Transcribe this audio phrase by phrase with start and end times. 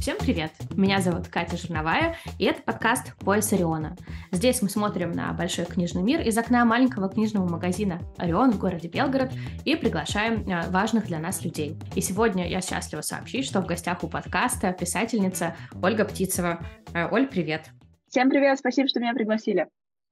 [0.00, 0.50] Всем привет!
[0.76, 3.96] Меня зовут Катя Жирновая, и это подкаст «Пояс Ориона».
[4.32, 8.88] Здесь мы смотрим на большой книжный мир из окна маленького книжного магазина «Орион» в городе
[8.88, 9.30] Белгород
[9.66, 11.76] и приглашаем э, важных для нас людей.
[11.94, 16.64] И сегодня я счастлива сообщить, что в гостях у подкаста писательница Ольга Птицева.
[16.94, 17.66] Э, Оль, привет!
[18.08, 19.66] Всем привет, спасибо, что меня пригласили.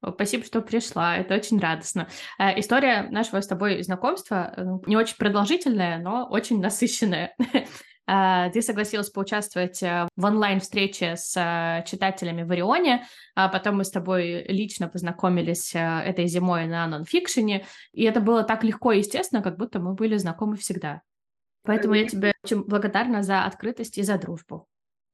[0.06, 2.09] Спасибо, что пришла, это очень радостно.
[2.38, 4.52] Э, история нашего с тобой знакомства
[4.84, 7.34] не очень продолжительная, но очень насыщенная.
[8.10, 13.84] А, ты согласилась поучаствовать э, в онлайн-встрече с э, читателями в Орионе, а потом мы
[13.84, 18.98] с тобой лично познакомились э, этой зимой на нонфикшене, и это было так легко и
[19.00, 21.02] естественно, как будто мы были знакомы всегда.
[21.64, 24.66] Поэтому я тебе очень благодарна за открытость и за дружбу.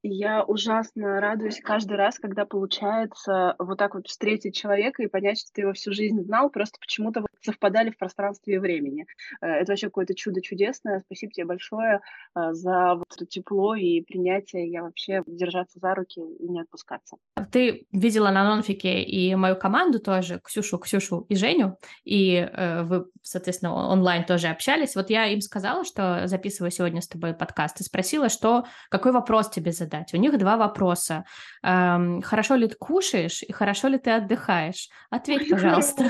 [0.07, 5.51] Я ужасно радуюсь каждый раз, когда получается вот так вот встретить человека и понять, что
[5.51, 9.07] ты его всю жизнь знал, просто почему-то вот совпадали в пространстве и времени.
[9.41, 11.01] Э, это вообще какое-то чудо чудесное.
[11.07, 12.01] Спасибо тебе большое
[12.35, 14.69] э, за вот это тепло и принятие.
[14.69, 17.17] Я вообще держаться за руки и не отпускаться.
[17.51, 23.07] Ты видела на нонфике и мою команду тоже, Ксюшу, Ксюшу и Женю, и э, вы,
[23.23, 24.95] соответственно, онлайн тоже общались.
[24.95, 29.49] Вот я им сказала, что записываю сегодня с тобой подкаст, и спросила, что, какой вопрос
[29.49, 30.13] тебе задать задать.
[30.13, 31.25] У них два вопроса.
[31.63, 34.89] Эм, хорошо ли ты кушаешь и хорошо ли ты отдыхаешь?
[35.09, 36.09] Ответь, пожалуйста.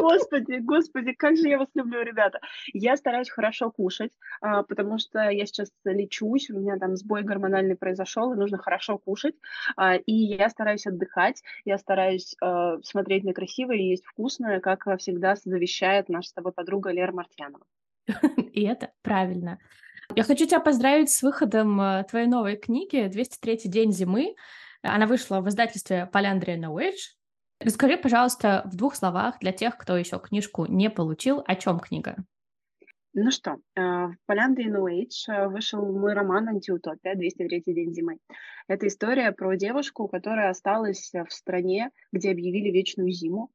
[0.00, 2.40] Господи, господи, как же я вас люблю, ребята.
[2.72, 7.76] Я стараюсь хорошо кушать, а, потому что я сейчас лечусь, у меня там сбой гормональный
[7.76, 9.34] произошел, и нужно хорошо кушать.
[9.76, 14.84] А, и я стараюсь отдыхать, я стараюсь а, смотреть на красивое и есть вкусное, как
[14.98, 17.64] всегда завещает наша с тобой подруга Лера Мартьянова.
[18.52, 19.58] И это правильно.
[20.16, 24.36] Я хочу тебя поздравить с выходом э, твоей новой книги «203 день зимы».
[24.80, 27.16] Она вышла в издательстве Поляндрия Age.
[27.58, 32.16] Расскажи, пожалуйста, в двух словах для тех, кто еще книжку не получил, о чем книга.
[33.12, 34.70] Ну что, э, в Поляндрии
[35.30, 37.16] э, вышел мой роман «Антиутопия.
[37.16, 38.18] 203 день зимы».
[38.68, 43.50] Это история про девушку, которая осталась в стране, где объявили вечную зиму,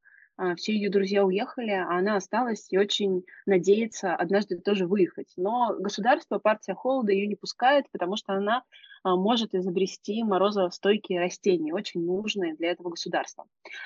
[0.55, 5.33] все ее друзья уехали, а она осталась и очень надеется однажды тоже выехать.
[5.37, 8.63] Но государство, партия холода ее не пускает, потому что она
[8.98, 13.45] а, может изобрести морозостойкие растения, очень нужные для этого государства.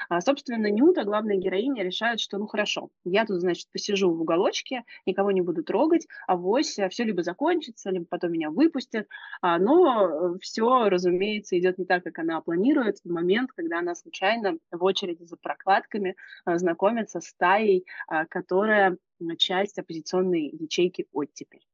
[0.10, 4.84] А, собственно, Нюта, главная героиня, решает, что ну хорошо, я тут, значит, посижу в уголочке,
[5.06, 9.08] никого не буду трогать, а вось все либо закончится, либо потом меня выпустят.
[9.42, 14.58] А, но все, разумеется, идет не так, как она планирует в момент, когда она случайно
[14.72, 17.86] в очереди за прокладками знакомится с Таей,
[18.30, 18.98] которая
[19.38, 21.66] часть оппозиционной ячейки оттепель.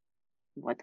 [0.56, 0.79] Вот.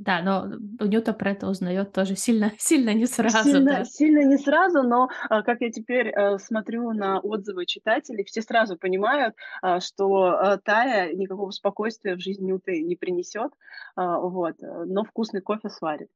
[0.00, 0.46] Да, но
[0.86, 3.42] Нюта про это узнает тоже сильно, сильно не сразу.
[3.42, 3.84] Сильно, да.
[3.84, 8.76] сильно не сразу, но а, как я теперь а, смотрю на отзывы читателей, все сразу
[8.76, 13.52] понимают, а, что Тая никакого спокойствия в жизни Нюты не принесет,
[13.96, 16.08] вот, но вкусный кофе сварит.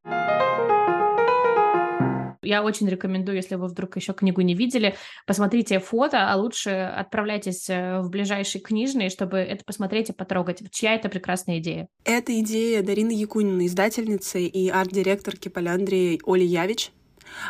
[2.43, 7.71] Я очень рекомендую, если вы вдруг еще книгу не видели, посмотрите фото, а лучше отправляйтесь
[7.71, 10.63] э, в ближайший книжный, чтобы это посмотреть и потрогать.
[10.71, 11.89] Чья это прекрасная идея?
[12.05, 16.91] Это идея Дарины Якунины, издательницы и арт-директорки Поляндрии Оли Явич.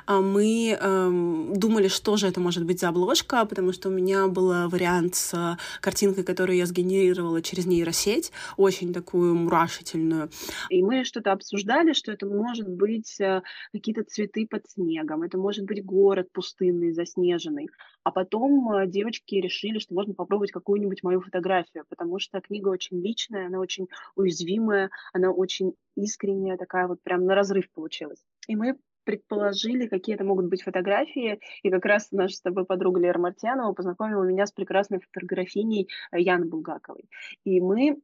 [0.06, 4.26] А мы эм, думали, что же это может быть за обложка, потому что у меня
[4.28, 10.30] был вариант с картинкой, которую я сгенерировала через нейросеть, очень такую мурашительную.
[10.70, 15.64] И мы что-то обсуждали, что это может быть э, какие-то цветы под снегом, это может
[15.64, 17.68] быть город пустынный, заснеженный.
[18.04, 23.00] А потом э, девочки решили, что можно попробовать какую-нибудь мою фотографию, потому что книга очень
[23.00, 28.22] личная, она очень уязвимая, она очень искренняя, такая вот прям на разрыв получилась.
[28.48, 33.00] И мы предположили, какие это могут быть фотографии, и как раз наша с тобой подруга
[33.00, 37.08] Лера Мартьянова познакомила меня с прекрасной фотографиней э, Яны Булгаковой.
[37.44, 37.98] И мы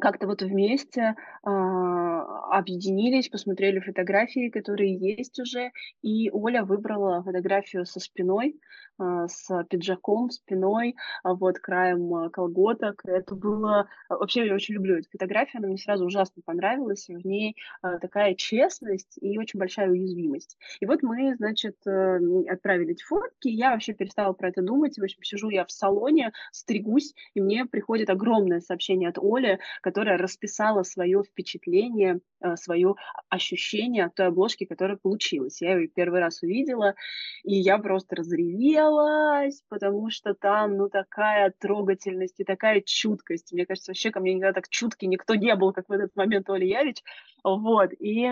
[0.00, 5.70] как-то вот вместе э, объединились, посмотрели фотографии, которые есть уже,
[6.02, 8.58] и Оля выбрала фотографию со спиной,
[9.00, 13.02] э, с пиджаком, спиной, э, вот краем колготок.
[13.04, 13.88] Это было...
[14.08, 18.34] Вообще, я очень люблю эту фотографию, она мне сразу ужасно понравилась, в ней э, такая
[18.34, 20.56] честность и очень большая уязвимость.
[20.80, 22.18] И вот мы, значит, э,
[22.50, 26.32] отправили эти фотки, я вообще перестала про это думать, в общем, сижу я в салоне,
[26.52, 32.94] стригусь, и мне приходит огромное сообщение от Оли, которая расписала свое впечатление, э, свое
[33.28, 35.60] ощущение от той обложки, которая получилась.
[35.60, 36.94] Я ее первый раз увидела,
[37.42, 43.52] и я просто разревелась, потому что там, ну, такая трогательность и такая чуткость.
[43.52, 46.48] Мне кажется, вообще ко мне никогда так чуткий никто не был, как в этот момент
[46.48, 47.02] Оля Явич.
[47.44, 48.26] Вот, и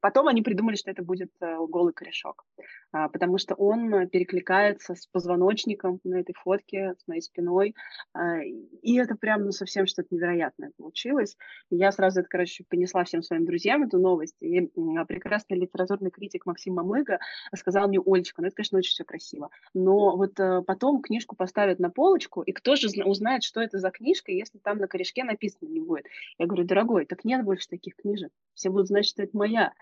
[0.00, 2.44] потом они придумали, что это будет э, голый корешок,
[2.92, 7.74] а, потому что он перекликается с позвоночником на этой фотке, с моей спиной,
[8.14, 11.36] а, и это прям, ну, совсем что-то невероятное получилось.
[11.70, 14.36] И я сразу это, короче, понесла всем своим друзьям эту новость.
[14.40, 14.70] И
[15.08, 17.18] прекрасный литературный критик Максим Мамыга
[17.56, 21.80] сказал мне, Олечка, ну это, конечно, очень все красиво, но вот э, потом книжку поставят
[21.80, 25.68] на полочку, и кто же узнает, что это за книжка, если там на корешке написано
[25.68, 26.06] не будет?
[26.38, 29.72] Я говорю, дорогой, так нет больше таких книжек, все будут знать, что это моя.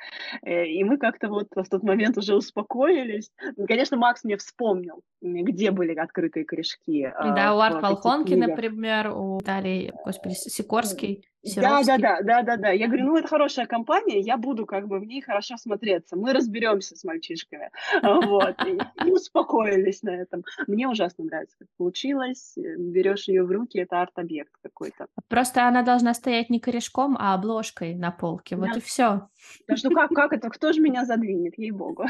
[0.42, 3.30] Э, и мы как-то вот в тот момент уже успокоились.
[3.56, 7.04] Ну, конечно, Макс мне вспомнил, где были открытые корешки.
[7.04, 11.24] А, да, у Арт Волхонки, например, у Дарьи, господи, Сикорский.
[11.42, 12.70] Да, да, да, да, да, да.
[12.70, 16.16] Я говорю, ну это хорошая компания, я буду как бы в ней хорошо смотреться.
[16.16, 17.70] Мы разберемся с мальчишками.
[18.30, 18.56] Вот.
[18.66, 20.44] И, успокоились на этом.
[20.66, 22.54] Мне ужасно нравится, как получилось.
[22.56, 25.06] Берешь ее в руки, это арт-объект какой-то.
[25.28, 28.56] Просто она должна стоять не корешком, а обложкой на полке.
[28.56, 28.78] Вот да.
[28.78, 29.28] и все.
[29.66, 30.50] Да что как, как это?
[30.50, 32.04] Кто же меня задвинет, ей-богу.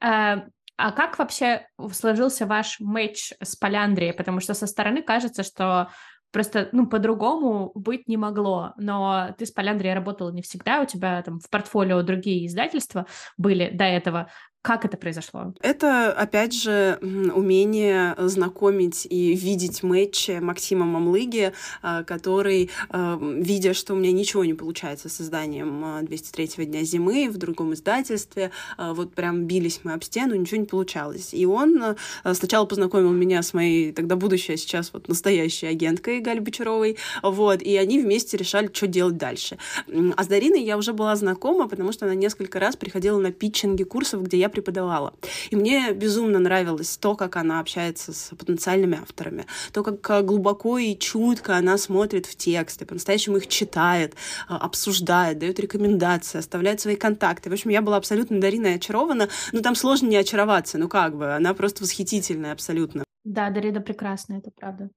[0.00, 0.44] А,
[0.76, 4.12] а как вообще сложился ваш матч с Поляндрией?
[4.12, 5.90] Потому что со стороны кажется, что
[6.32, 8.72] Просто, ну, по-другому быть не могло.
[8.76, 13.06] Но ты с Поляндрией работала не всегда, у тебя там в портфолио другие издательства
[13.36, 14.30] были до этого.
[14.62, 15.54] Как это произошло?
[15.62, 23.94] Это, опять же, умение знакомить и видеть матчи Максима Мамлыги, а, который, а, видя, что
[23.94, 29.14] у меня ничего не получается с созданием 203-го дня зимы в другом издательстве, а, вот
[29.14, 31.32] прям бились мы об стену, ничего не получалось.
[31.32, 31.96] И он
[32.34, 37.62] сначала познакомил меня с моей тогда будущей, а сейчас вот настоящей агенткой Галей Бочаровой, вот,
[37.62, 39.56] и они вместе решали, что делать дальше.
[39.88, 43.84] А с Дариной я уже была знакома, потому что она несколько раз приходила на питчинги
[43.84, 45.14] курсов, где я преподавала.
[45.50, 50.96] И мне безумно нравилось то, как она общается с потенциальными авторами, то, как глубоко и
[50.96, 54.14] чутко она смотрит в тексты, по-настоящему их читает,
[54.48, 57.50] а, обсуждает, дает рекомендации, оставляет свои контакты.
[57.50, 59.28] В общем, я была абсолютно Дариной очарована.
[59.52, 63.04] Ну, там сложно не очароваться, ну как бы, она просто восхитительная абсолютно.
[63.24, 64.90] Да, Дарида прекрасная, это правда.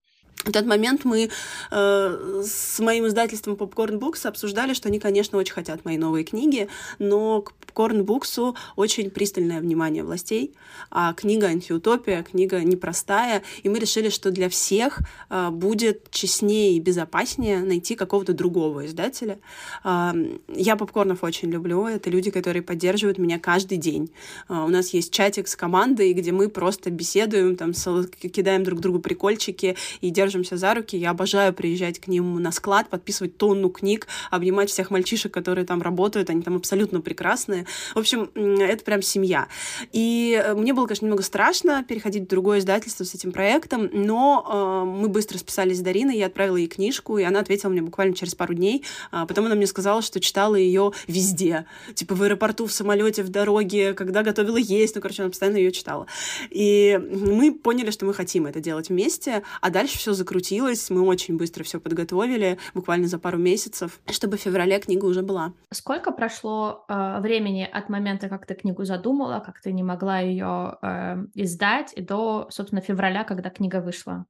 [0.43, 1.29] В тот момент мы
[1.71, 6.67] э, с моим издательством Popcorn Books обсуждали, что они, конечно, очень хотят мои новые книги,
[6.99, 10.53] но к Popcorn Books очень пристальное внимание властей,
[10.91, 14.99] а книга антиутопия, книга непростая, и мы решили, что для всех
[15.29, 19.39] э, будет честнее и безопаснее найти какого-то другого издателя.
[19.83, 20.11] Э,
[20.49, 24.11] я попкорнов очень люблю, это люди, которые поддерживают меня каждый день.
[24.49, 28.99] Э, у нас есть чатик с командой, где мы просто беседуем, там, кидаем друг другу
[28.99, 30.97] прикольчики и держим держимся за руки.
[30.97, 35.81] Я обожаю приезжать к ним на склад, подписывать тонну книг, обнимать всех мальчишек, которые там
[35.81, 37.62] работают, они там абсолютно прекрасные.
[37.93, 39.47] В общем, это прям семья.
[39.91, 44.83] И э, мне было, конечно, немного страшно переходить в другое издательство с этим проектом, но
[44.85, 48.15] э, мы быстро списались с Дариной, я отправила ей книжку, и она ответила мне буквально
[48.15, 48.83] через пару дней.
[49.11, 51.65] А потом она мне сказала, что читала ее везде.
[51.93, 54.95] Типа в аэропорту, в самолете, в дороге, когда готовила есть.
[54.95, 56.07] Ну, короче, она постоянно ее читала.
[56.49, 61.37] И мы поняли, что мы хотим это делать вместе, а дальше все закрутилось, мы очень
[61.37, 65.53] быстро все подготовили, буквально за пару месяцев, чтобы в феврале книга уже была.
[65.71, 70.77] Сколько прошло э, времени от момента, как ты книгу задумала, как ты не могла ее
[70.81, 74.25] э, издать, до, собственно, февраля, когда книга вышла?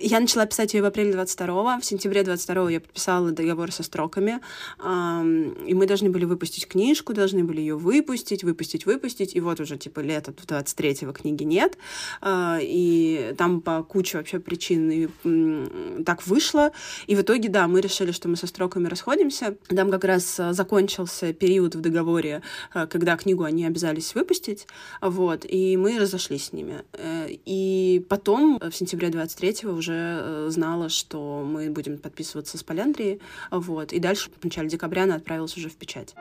[0.00, 4.40] Я начала писать ее в апреле 22 В сентябре 22 я подписала договор со строками.
[4.80, 9.34] И мы должны были выпустить книжку, должны были ее выпустить, выпустить, выпустить.
[9.34, 11.78] И вот уже, типа, лето 23-го книги нет.
[12.20, 16.70] А, и там по куче вообще причин и так вышло.
[17.08, 19.56] И в итоге, да, мы решили, что мы со строками расходимся.
[19.66, 24.68] Там как раз а, закончился период в договоре, а, когда книгу они обязались выпустить.
[25.00, 25.44] Вот.
[25.44, 26.84] И мы разошлись с ними.
[26.92, 32.62] Э, и потом, в сентябре 23-го, уже уже э, знала, что мы будем подписываться с
[32.62, 36.14] Поляндрией, вот, и дальше в начале декабря она отправилась уже в печать.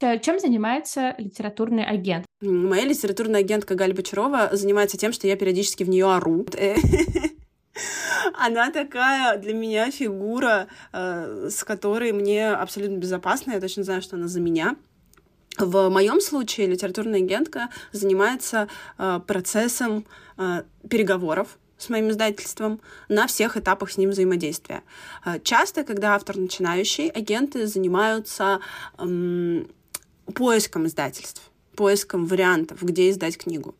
[0.00, 2.24] Э, чем занимается литературный агент?
[2.40, 6.46] Моя литературная агентка Галя Бочарова занимается тем, что я периодически в нее ору.
[8.38, 13.52] Она такая для меня фигура, э, с которой мне абсолютно безопасно.
[13.52, 14.76] Я точно знаю, что она за меня.
[15.58, 18.68] В моем случае литературная агентка занимается
[18.98, 20.06] э, процессом
[20.38, 24.82] э, переговоров с моим издательством на всех этапах с ним взаимодействия.
[25.24, 28.60] Э, часто, когда автор начинающий, агенты занимаются
[28.98, 29.64] э,
[30.34, 31.42] поиском издательств,
[31.76, 33.74] поиском вариантов, где издать книгу.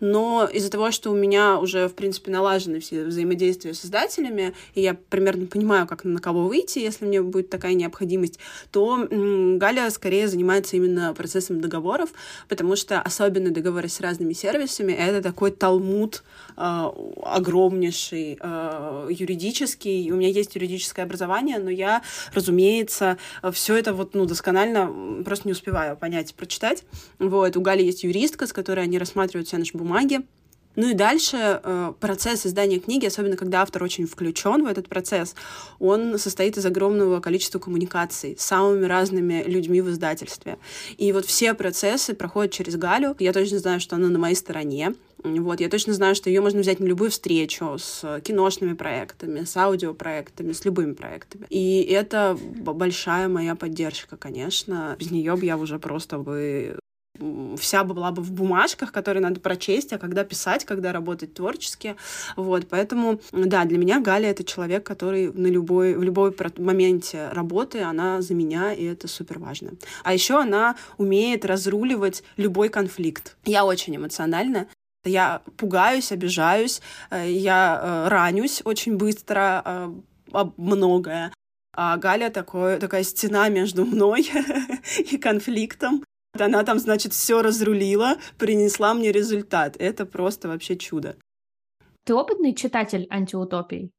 [0.00, 4.82] Но из-за того, что у меня уже, в принципе, налажены все взаимодействия с издателями, и
[4.82, 8.38] я примерно понимаю, как на кого выйти, если мне будет такая необходимость,
[8.70, 12.10] то Галя скорее занимается именно процессом договоров,
[12.48, 16.24] потому что особенно договоры с разными сервисами— это такой талмуд
[16.56, 16.84] э,
[17.22, 20.10] огромнейший, э, юридический.
[20.10, 22.02] У меня есть юридическое образование, но я,
[22.34, 23.18] разумеется,
[23.52, 26.84] все это вот, ну, досконально просто не успеваю понять, прочитать.
[27.18, 27.56] Вот.
[27.56, 30.20] У Гали есть юристка, с которой они рассматривают все наши бумаги.
[30.76, 35.34] Ну и дальше э, процесс издания книги, особенно когда автор очень включен в этот процесс,
[35.78, 40.58] он состоит из огромного количества коммуникаций с самыми разными людьми в издательстве.
[40.98, 43.16] И вот все процессы проходят через Галю.
[43.18, 44.94] Я точно знаю, что она на моей стороне.
[45.24, 49.56] Вот, я точно знаю, что ее можно взять на любую встречу с киношными проектами, с
[49.56, 51.46] аудиопроектами, с любыми проектами.
[51.48, 54.94] И это большая моя поддержка, конечно.
[54.98, 56.78] Без нее бы я уже просто бы
[57.58, 61.96] вся была бы в бумажках, которые надо прочесть, а когда писать, когда работать творчески.
[62.36, 67.82] Вот, поэтому, да, для меня Галя— это человек, который на любой, в любой моменте работы,
[67.82, 69.72] она за меня, и это супер важно.
[70.04, 73.36] А еще она умеет разруливать любой конфликт.
[73.44, 74.66] Я очень эмоциональна,
[75.04, 81.32] я пугаюсь, обижаюсь, э, я э, ранюсь очень быстро, э, многое.
[81.72, 84.28] А Галя такой, такая стена между мной
[84.98, 86.02] и конфликтом.
[86.40, 89.76] Она там, значит, все разрулила, принесла мне результат.
[89.78, 91.16] Это просто вообще чудо.
[92.04, 93.90] Ты опытный читатель антиутопий?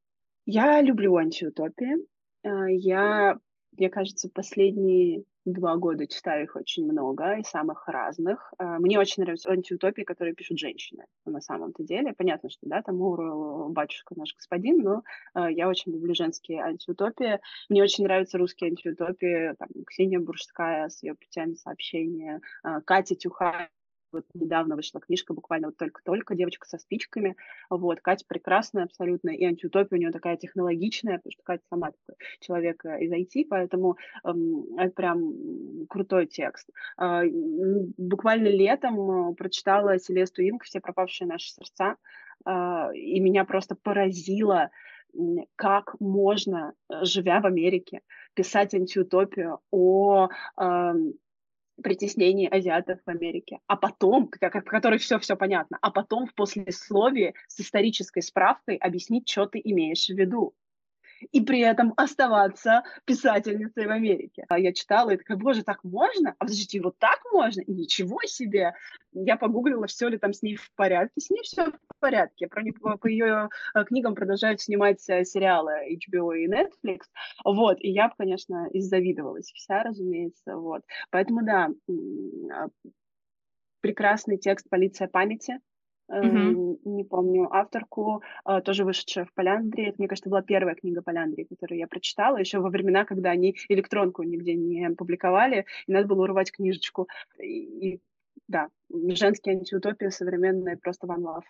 [0.45, 2.07] Я люблю антиутопии.
[2.43, 3.37] А, я,
[3.77, 5.23] мне кажется, последние
[5.53, 8.53] два года читаю их очень много и самых разных.
[8.57, 12.13] А, мне очень нравятся антиутопии, которые пишут женщины на самом-то деле.
[12.13, 17.39] Понятно, что да, там Уру, батюшка наш господин, но а, я очень люблю женские антиутопии.
[17.69, 23.69] Мне очень нравятся русские антиутопии, там, Ксения Буржская с ее путями сообщения, а, Катя Тюха
[24.11, 27.35] вот недавно вышла книжка, буквально вот только-только, девочка со спичками.
[27.69, 32.15] Вот, Катя прекрасная абсолютно, и антиутопия у нее такая технологичная, потому что Катя сама такой
[32.39, 36.69] человек э, из IT, поэтому эм, это прям крутой текст.
[36.99, 37.23] Э,
[37.97, 41.95] буквально летом э, прочитала Селесту Инг «Все пропавшие наши сердца»,
[42.45, 44.69] э, и меня просто поразило,
[45.55, 48.01] как можно, э, живя в Америке,
[48.33, 50.27] писать антиутопию о
[50.59, 50.93] э,
[51.81, 57.33] притеснении азиатов в Америке, а потом, как, в которой все-все понятно, а потом в послесловии
[57.47, 60.53] с исторической справкой объяснить, что ты имеешь в виду
[61.31, 64.45] и при этом оставаться писательницей в Америке.
[64.49, 66.31] А я читала и такая, боже, так можно?
[66.31, 67.61] А подождите, вот так можно?
[67.61, 68.73] И ничего себе!
[69.13, 71.21] Я погуглила, все ли там с ней в порядке.
[71.21, 72.47] С ней все в порядке.
[72.47, 77.01] Про, по, по ее э, книгам продолжают снимать э, сериалы HBO и Netflix.
[77.43, 80.55] Вот, и я конечно, иззавидовалась вся, разумеется.
[80.57, 80.83] Вот.
[81.11, 81.69] Поэтому, да,
[82.51, 82.67] а,
[83.81, 85.59] прекрасный текст «Полиция памяти»,
[86.09, 86.79] Mm-hmm.
[86.85, 89.89] не помню авторку, э, тоже вышедшая в Поляндрии.
[89.89, 93.57] Это, мне кажется, была первая книга Поляндрии, которую я прочитала еще во времена, когда они
[93.67, 97.07] электронку нигде не публиковали, и надо было урвать книжечку.
[97.39, 98.01] И, и
[98.47, 101.43] да, женские антиутопии современные просто one love.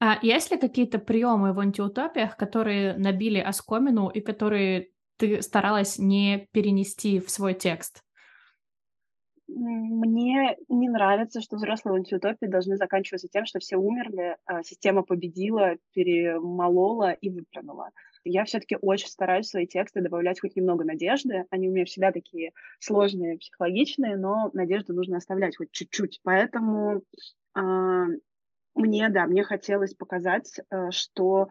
[0.00, 4.88] А есть ли какие-то приемы в антиутопиях, которые набили оскомину и которые
[5.18, 8.02] ты старалась не перенести в свой текст?
[9.52, 15.76] Мне не нравится, что взрослые антиутопии должны заканчиваться тем, что все умерли, а система победила,
[15.92, 17.90] перемолола и выплюнула.
[18.24, 21.46] Я все-таки очень стараюсь в свои тексты добавлять хоть немного надежды.
[21.50, 26.20] Они у меня всегда такие сложные, психологичные, но надежду нужно оставлять хоть чуть-чуть.
[26.22, 27.02] Поэтому
[27.56, 27.60] э,
[28.74, 31.48] мне, да, мне хотелось показать, э, что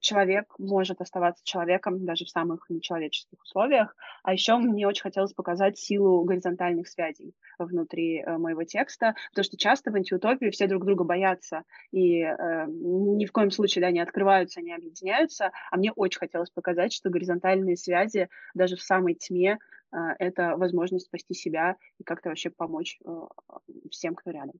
[0.00, 3.94] человек может оставаться человеком даже в самых нечеловеческих условиях.
[4.22, 9.56] А еще мне очень хотелось показать силу горизонтальных связей внутри э, моего текста, потому что
[9.56, 14.00] часто в антиутопии все друг друга боятся и э, ни в коем случае да, не
[14.00, 15.52] открываются, не объединяются.
[15.70, 19.58] А мне очень хотелось показать, что горизонтальные связи даже в самой тьме
[19.92, 23.10] э, это возможность спасти себя и как-то вообще помочь э,
[23.90, 24.54] всем, кто рядом.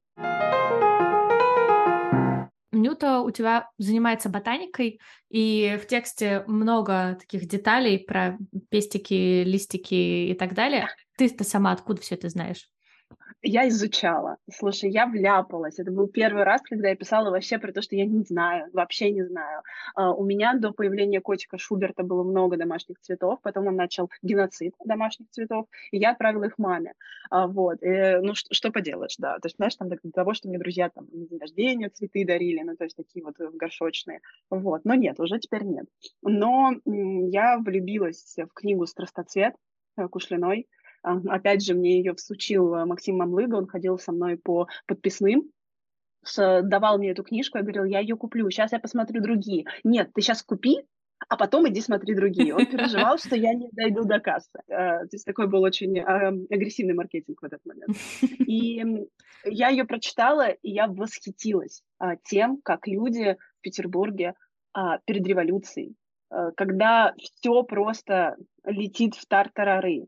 [2.76, 8.38] Нюта у тебя занимается ботаникой, и в тексте много таких деталей про
[8.70, 10.88] пестики, листики и так далее.
[11.16, 12.68] Ты-то сама откуда все это знаешь?
[13.42, 14.38] Я изучала.
[14.50, 15.78] Слушай, я вляпалась.
[15.78, 19.10] Это был первый раз, когда я писала вообще про то, что я не знаю, вообще
[19.10, 19.62] не знаю.
[19.96, 24.74] Uh, у меня до появления котика Шуберта было много домашних цветов, потом он начал геноцид
[24.84, 26.94] домашних цветов, и я отправила их маме.
[27.32, 27.82] Uh, вот.
[27.82, 29.38] И, ну, что, что поделаешь, да.
[29.38, 32.62] То есть, знаешь, там до того, что мне друзья там на день рождения цветы дарили,
[32.62, 34.20] ну, то есть такие вот горшочные.
[34.50, 34.84] Вот.
[34.84, 35.86] Но нет, уже теперь нет.
[36.22, 39.54] Но я влюбилась в книгу «Страстоцвет»
[39.96, 40.66] э, Кушлиной.
[41.06, 45.50] Опять же, мне ее всучил э, Максим Мамлыга, он ходил со мной по подписным,
[46.36, 49.64] давал мне эту книжку, я говорил, я ее куплю, сейчас я посмотрю другие.
[49.84, 50.82] Нет, ты сейчас купи,
[51.28, 52.54] а потом иди смотри другие.
[52.54, 54.58] Он переживал, что я не дойду до кассы.
[54.68, 57.96] Э, то есть такой был очень агрессивный маркетинг в этот момент.
[58.46, 58.82] И
[59.44, 64.34] я ее прочитала, и я восхитилась а, тем, как люди в Петербурге
[64.72, 65.94] а, перед революцией,
[66.30, 70.06] э, когда все просто летит в тартарары, а,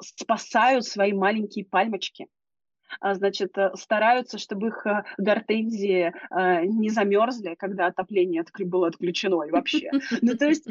[0.00, 2.28] спасают свои маленькие пальмочки,
[3.00, 9.42] а, значит, э, стараются, чтобы их э, гортензии э, не замерзли, когда отопление было отключено
[9.44, 9.90] и вообще.
[10.20, 10.66] Ну, то есть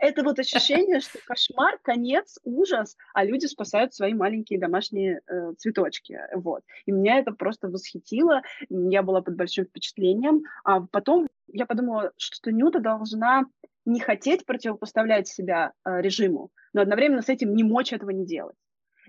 [0.00, 5.20] это вот ощущение, что кошмар, конец, ужас, а люди спасают свои маленькие домашние
[5.58, 6.18] цветочки.
[6.34, 6.62] Вот.
[6.86, 10.42] И меня это просто восхитило, я была под большим впечатлением.
[10.64, 13.44] А потом я подумала, что Нюта должна
[13.84, 18.56] не хотеть противопоставлять себя режиму, но одновременно с этим не мочь этого не делать.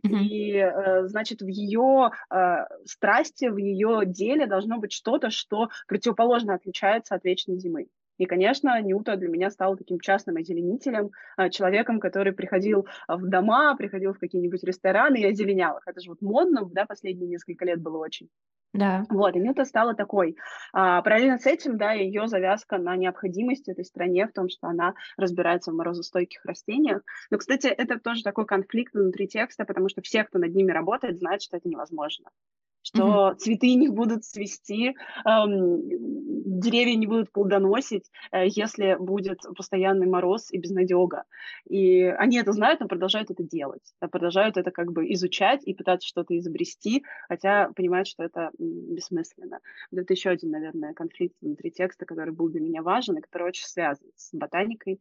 [0.03, 2.55] И, э, значит, в ее э,
[2.85, 7.87] страсти, в ее деле должно быть что-то, что противоположно отличается от вечной зимы.
[8.17, 13.75] И, конечно, Ньюта для меня стал таким частным озеленителем, э, человеком, который приходил в дома,
[13.75, 15.83] приходил в какие-нибудь рестораны и озеленял их.
[15.85, 18.29] Это же вот модно, да, последние несколько лет было очень.
[18.75, 19.05] Да.
[19.09, 20.35] Вот, и Нюта стала такой.
[20.73, 24.93] А, параллельно с этим, да, ее завязка на необходимости этой стране в том, что она
[25.17, 27.01] разбирается в морозостойких растениях.
[27.31, 31.17] Но, кстати, это тоже такой конфликт внутри текста, потому что все, кто над ними работает,
[31.17, 32.29] знают, что это невозможно
[32.85, 33.35] что mm-hmm.
[33.37, 35.81] цветы не будут цвести, эм,
[36.59, 41.23] деревья не будут плодоносить, э, если будет постоянный мороз и безнадега.
[41.67, 46.07] И они это знают, но продолжают это делать, продолжают это как бы изучать и пытаться
[46.07, 49.59] что-то изобрести, хотя понимают, что это бессмысленно.
[49.91, 53.65] Это еще один, наверное, конфликт внутри текста, который был для меня важен и который очень
[53.65, 54.99] связан с ботаникой.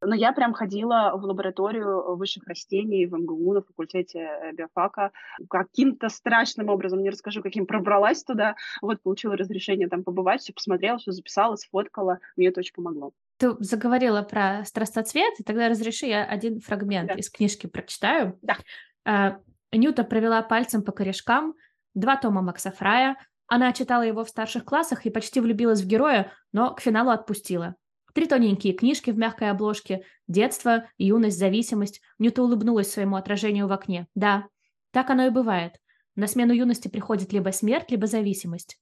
[0.00, 5.10] Но я прям ходила в лабораторию высших растений в МГУ на факультете э, биофака.
[5.50, 8.54] Каким-то страшным образом, не расскажу, каким пробралась туда.
[8.80, 12.18] Вот, получила разрешение там побывать, все посмотрела, все записала, сфоткала.
[12.36, 13.12] Мне это очень помогло.
[13.38, 17.14] Ты заговорила про страстоцвет, и тогда разреши я один фрагмент да.
[17.14, 18.38] из книжки прочитаю.
[18.42, 18.56] Да.
[19.04, 19.38] А,
[19.72, 21.54] Нюта провела пальцем по корешкам
[21.94, 23.16] два тома Макса Фрая.
[23.46, 27.76] Она читала его в старших классах и почти влюбилась в героя, но к финалу отпустила.
[28.18, 30.02] Три тоненькие книжки в мягкой обложке.
[30.26, 32.00] Детство, юность, зависимость.
[32.18, 34.08] Нюта улыбнулась своему отражению в окне.
[34.16, 34.48] Да,
[34.90, 35.74] так оно и бывает.
[36.16, 38.76] На смену юности приходит либо смерть, либо зависимость.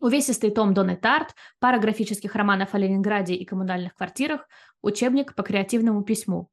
[0.00, 4.46] Увесистый том Донны Тарт, пара графических романов о Ленинграде и коммунальных квартирах,
[4.82, 6.48] учебник по креативному письму.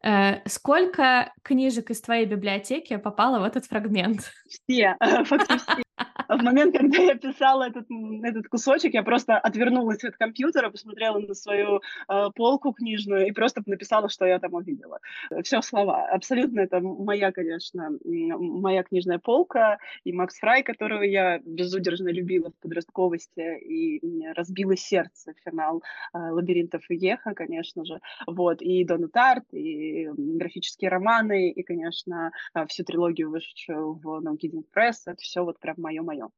[0.00, 4.30] Э, сколько книжек из твоей библиотеки попало в этот фрагмент?
[4.48, 4.94] Все,
[5.98, 7.86] фактически в момент, когда я писала этот,
[8.22, 13.62] этот кусочек, я просто отвернулась от компьютера, посмотрела на свою э, полку книжную и просто
[13.66, 15.00] написала, что я там увидела.
[15.42, 16.06] Все слова.
[16.06, 22.62] Абсолютно это моя, конечно, моя книжная полка и Макс Фрай, которого я безудержно любила в
[22.62, 25.82] подростковости, и мне разбило сердце финал
[26.12, 28.00] э, «Лабиринтов и Еха», конечно же.
[28.26, 28.60] Вот.
[28.60, 35.06] И Дона Тарт, и графические романы, и, конечно, э, всю трилогию, вышедшую в Наукидинг Пресс.
[35.06, 36.28] Это все вот прям мое-мое.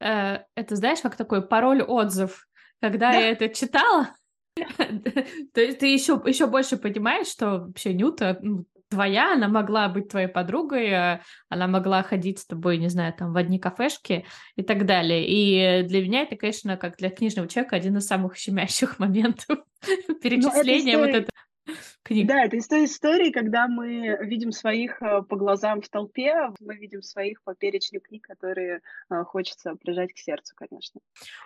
[0.00, 2.46] Э, это знаешь, как такой пароль-отзыв.
[2.80, 3.18] Когда да.
[3.18, 4.10] я это читала,
[4.56, 10.08] то есть ты еще, еще больше понимаешь, что вообще Нюта ну, твоя, она могла быть
[10.08, 14.62] твоей подругой, э, она могла ходить с тобой, не знаю, там в одни кафешки и
[14.62, 15.24] так далее.
[15.26, 19.60] И для меня это, конечно, как для книжного человека один из самых щемящих моментов
[20.20, 21.30] перечисления вот это
[22.02, 22.26] книг.
[22.26, 26.76] Да, это из той истории, когда мы видим своих э, по глазам в толпе, мы
[26.76, 31.00] видим своих по перечню книг, которые э, хочется прижать к сердцу, конечно.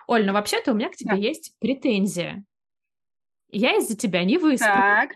[0.07, 1.17] Оль, ну вообще-то у меня к тебе да.
[1.17, 2.45] есть претензия.
[3.51, 4.61] Я из-за тебя не выспалась.
[4.61, 5.11] Так.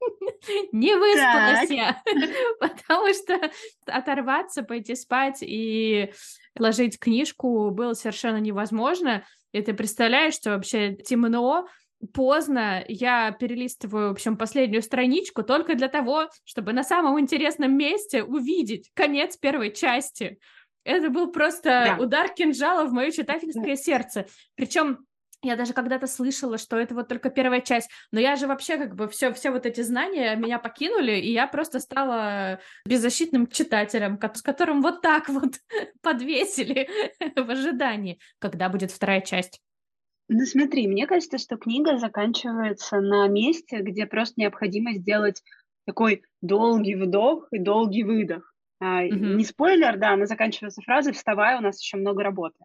[0.72, 2.02] Не выспалась я,
[2.60, 3.38] потому что
[3.86, 6.12] оторваться, пойти спать и
[6.58, 9.24] ложить книжку было совершенно невозможно.
[9.52, 11.66] И ты представляешь, что вообще темно,
[12.12, 18.22] поздно я перелистываю, в общем, последнюю страничку только для того, чтобы на самом интересном месте
[18.22, 20.38] увидеть конец первой части.
[20.84, 22.02] Это был просто да.
[22.02, 23.76] удар кинжала в мое читательское да.
[23.76, 24.26] сердце.
[24.54, 25.06] Причем
[25.44, 28.94] я даже когда-то слышала, что это вот только первая часть, но я же вообще как
[28.94, 34.42] бы все, все вот эти знания меня покинули, и я просто стала беззащитным читателем, с
[34.42, 35.54] которым вот так вот
[36.02, 36.88] подвесили
[37.36, 39.60] в ожидании, когда будет вторая часть.
[40.28, 45.42] Ну смотри, мне кажется, что книга заканчивается на месте, где просто необходимо сделать
[45.86, 48.54] такой долгий вдох и долгий выдох.
[48.82, 49.34] Mm-hmm.
[49.34, 52.58] Не спойлер, да, она заканчивается фразой «вставай, у нас еще много работы».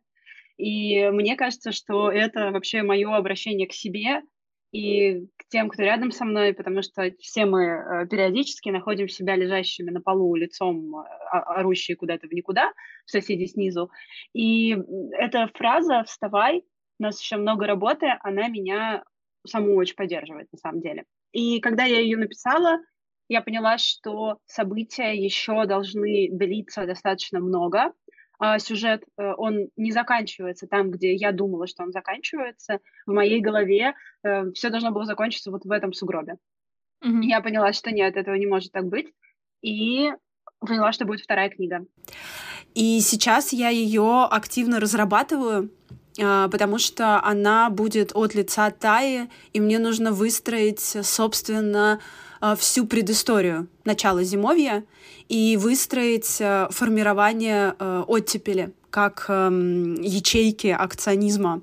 [0.57, 4.21] И мне кажется, что это вообще мое обращение к себе
[4.71, 9.35] и к тем, кто рядом со мной, потому что все мы э, периодически находим себя
[9.35, 12.73] лежащими на полу лицом, э, орущие куда-то в никуда,
[13.05, 13.89] соседи снизу.
[14.33, 14.77] И
[15.13, 16.63] эта фраза «вставай»
[16.99, 19.03] у нас еще много работы, она меня
[19.47, 21.05] саму очень поддерживает, на самом деле.
[21.31, 22.79] И когда я ее написала,
[23.27, 27.93] я поняла, что события еще должны длиться достаточно много.
[28.41, 32.79] А сюжет, э, он не заканчивается там, где я думала, что он заканчивается.
[33.05, 36.37] В моей голове э, все должно было закончиться вот в этом сугробе.
[37.03, 37.23] Mm-hmm.
[37.23, 39.13] Я поняла, что нет, этого не может так быть.
[39.61, 40.11] И
[40.59, 41.85] Поняла, что будет вторая книга.
[42.75, 45.71] И сейчас я ее активно разрабатываю,
[46.19, 51.99] потому что она будет от лица Таи, и мне нужно выстроить, собственно,
[52.41, 53.67] а, всю предысторию.
[53.85, 54.83] Начала зимовья
[55.27, 57.71] и выстроить а, формирование
[58.07, 61.61] оттепели как эм, ячейки акционизма.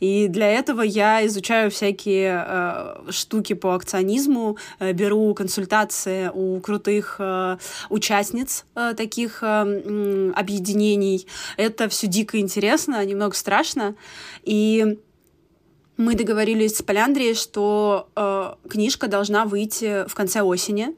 [0.00, 7.16] И для этого я изучаю всякие э, штуки по акционизму, э, беру консультации у крутых
[7.18, 7.56] э,
[7.88, 11.26] участниц э, таких э, объединений.
[11.56, 13.94] Это все дико интересно, немного страшно.
[14.44, 14.98] И
[15.96, 20.94] мы договорились с Поляндрией, что э, книжка должна выйти в конце осени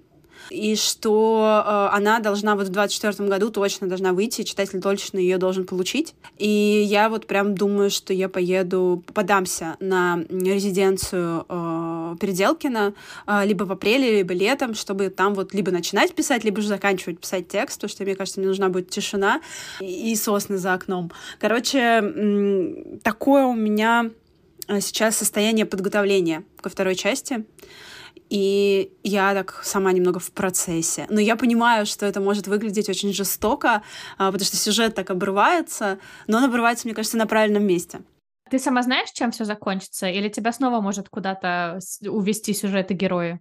[0.50, 5.38] и что э, она должна вот в 24 году точно должна выйти, читатель точно ее
[5.38, 6.14] должен получить.
[6.38, 12.94] И я вот прям думаю, что я поеду, подамся на резиденцию э, Переделкина
[13.26, 17.20] э, либо в апреле, либо летом, чтобы там вот либо начинать писать, либо же заканчивать
[17.20, 19.40] писать текст, потому что, мне кажется, мне нужна будет тишина
[19.80, 21.11] и, и сосны за окном.
[21.38, 24.11] Короче, такое у меня
[24.66, 27.44] э, сейчас состояние подготовления ко второй части.
[28.30, 31.06] И я так сама немного в процессе.
[31.08, 33.82] Но я понимаю, что это может выглядеть очень жестоко,
[34.18, 38.00] а, потому что сюжет так обрывается, но он обрывается, мне кажется, на правильном месте.
[38.50, 40.08] Ты сама знаешь, чем все закончится?
[40.08, 43.40] Или тебя снова может куда-то увести сюжет и герои?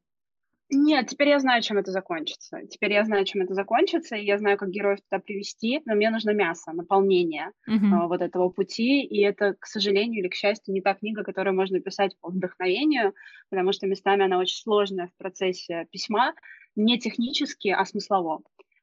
[0.70, 2.60] Нет, теперь я знаю, чем это закончится.
[2.70, 6.10] Теперь я знаю, чем это закончится, и я знаю, как героев туда привести, но мне
[6.10, 8.04] нужно мясо, наполнение uh-huh.
[8.04, 11.56] э, вот этого пути, и это, к сожалению или к счастью, не та книга, которую
[11.56, 13.14] можно писать по вдохновению,
[13.50, 16.34] потому что местами она очень сложная в процессе письма,
[16.76, 18.42] не технически, а смыслово.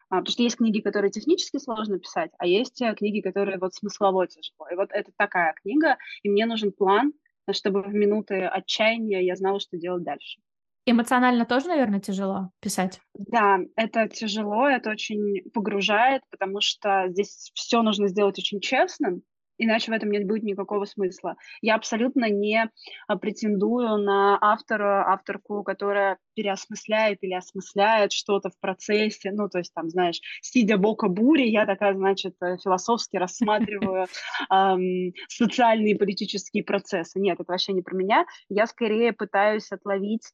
[0.09, 3.75] А, потому что есть книги, которые технически сложно писать, а есть э, книги, которые вот
[3.75, 4.69] смыслово тяжело.
[4.73, 7.13] И вот это такая книга, и мне нужен план,
[7.53, 10.41] чтобы в минуты отчаяния я знала, что делать дальше.
[10.87, 13.01] Эмоционально тоже, наверное, тяжело писать?
[13.15, 19.23] Да, это тяжело, это очень погружает, потому что здесь все нужно сделать очень честным,
[19.59, 21.37] иначе в этом не будет никакого смысла.
[21.63, 22.71] Я абсолютно не
[23.07, 29.31] а, претендую на автора, авторку, которая переосмысляет или осмысляет что-то в процессе.
[29.33, 34.07] Ну, то есть, там, знаешь, сидя бока бури, я такая, значит, э, философски рассматриваю
[35.29, 37.19] социальные и политические процессы.
[37.21, 38.27] Нет, это вообще не про меня.
[38.49, 40.31] Я скорее пытаюсь отловить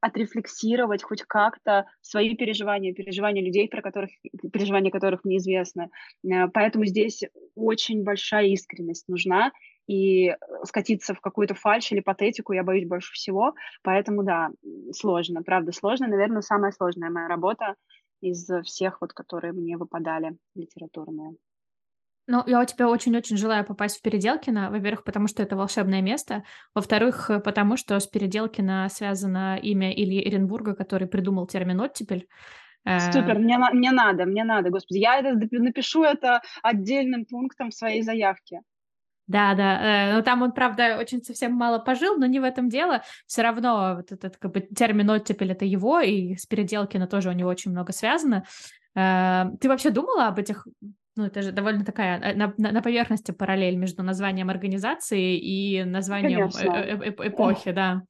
[0.00, 4.10] отрефлексировать хоть как-то свои переживания, переживания людей, про которых,
[4.52, 5.90] переживания которых неизвестны.
[6.24, 7.22] Э, поэтому здесь
[7.54, 9.52] очень большая искренность нужна,
[9.86, 13.54] и скатиться в какую-то фальшь или патетику я боюсь больше всего.
[13.82, 14.50] Поэтому, да,
[14.92, 16.06] сложно, правда, сложно.
[16.06, 17.74] Наверное, самая сложная моя работа
[18.20, 21.34] из всех, вот, которые мне выпадали литературные.
[22.32, 24.70] Ну, я у тебя очень-очень желаю попасть в Переделкино.
[24.70, 26.44] Во-первых, потому что это волшебное место.
[26.76, 32.28] Во-вторых, потому что с Переделкино связано имя Ильи Эренбурга, который придумал термин «оттепель».
[32.84, 34.98] Э, Супер, мне, мне надо, мне надо, господи.
[34.98, 38.60] Я это напишу это отдельным пунктом в своей заявке.
[39.26, 40.10] Да, да.
[40.12, 43.02] Э, ну там он, правда, очень совсем мало пожил, но не в этом дело.
[43.26, 47.32] Все равно вот этот как бы термин оттепель это его, и с Переделкино тоже у
[47.32, 48.44] него очень много связано.
[48.94, 50.68] Э, ты вообще думала об этих
[51.16, 55.84] ну, это же довольно такая э, на, на, на поверхности параллель между названием организации и
[55.84, 58.02] названием э -э -э эпохи, да.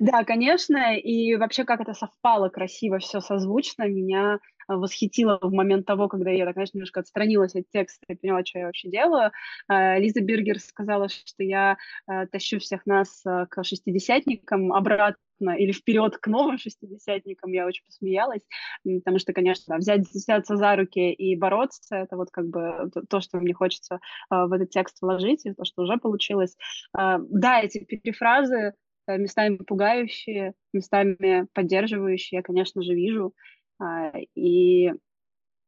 [0.00, 6.08] Да, конечно, и вообще как это совпало красиво, все созвучно, меня восхитило в момент того,
[6.08, 9.32] когда я, так, знаешь, немножко отстранилась от текста и поняла, что я вообще делаю.
[9.70, 11.76] Э, Лиза Бергер сказала, что я
[12.06, 15.18] э, тащу всех нас к шестидесятникам обратно
[15.56, 18.42] или вперед к новым шестидесятникам, я очень посмеялась,
[18.82, 23.38] потому что, конечно, взять, взяться за руки и бороться, это вот как бы то, что
[23.38, 24.00] мне хочется
[24.30, 26.56] в этот текст вложить, и то, что уже получилось.
[26.92, 28.74] Да, эти перефразы
[29.08, 33.34] Э, местами пугающие, местами поддерживающие, я, конечно же, вижу.
[33.78, 34.92] А, и,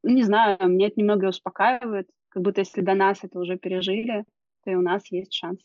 [0.02, 4.24] ну, не знаю, меня это немного успокаивает, как будто если до нас это уже пережили,
[4.64, 5.60] то и у нас есть шанс.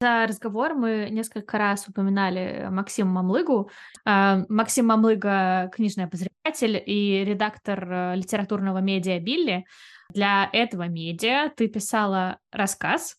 [0.00, 3.70] За разговор мы несколько раз упоминали Максима Мамлыгу.
[4.04, 9.64] А, Максим Мамлыга— книжный обозреватель и редактор э, литературного медиа «Билли».
[10.10, 13.16] Для этого медиа ты писала рассказ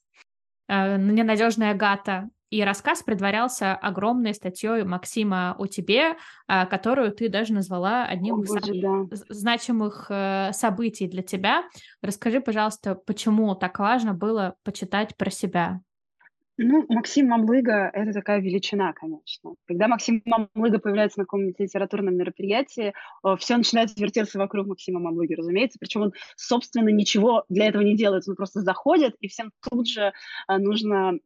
[0.67, 6.15] э, «Ненадежная Гата», и рассказ предварялся огромной статьей Максима о тебе,
[6.47, 9.17] э, которую ты даже назвала одним о, из боже, да.
[9.29, 11.63] значимых э, событий для тебя.
[12.01, 15.81] Расскажи, пожалуйста, почему так важно было почитать про себя?
[16.59, 19.53] Ну, Максим Мамлыга— это такая величина, конечно.
[19.67, 22.93] Когда Максим Мамлыга появляется на каком-нибудь литературном мероприятии,
[23.37, 25.77] все начинает вертеться вокруг Максима Мамлыги, разумеется.
[25.79, 28.27] Причем он, собственно, ничего для этого не делает.
[28.27, 30.13] Он просто заходит, и всем тут же
[30.47, 31.19] а, нужно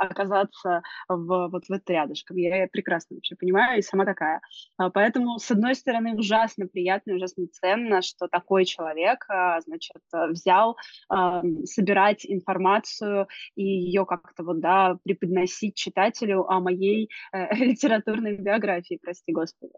[0.00, 2.36] оказаться в, вот в этот рядышком.
[2.36, 4.40] Я прекрасно вообще понимаю, и сама такая.
[4.78, 9.24] А, поэтому, с одной стороны, ужасно приятно, ужасно ценно, что такой человек,
[9.64, 10.76] значит, взял
[11.08, 18.98] собирать информацию и ее как-то вот, да, да, преподносить читателю о моей э, литературной биографии,
[19.02, 19.72] прости господи.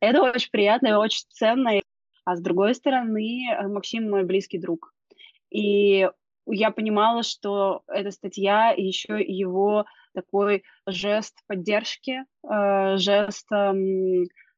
[0.00, 1.80] Это очень приятно и очень ценно.
[2.24, 4.92] А с другой стороны, э, Максим мой близкий друг.
[5.50, 6.08] И
[6.48, 13.72] я понимала, что эта статья еще его такой жест поддержки, э, жест э,